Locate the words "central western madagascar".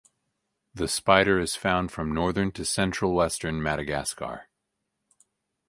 2.65-4.47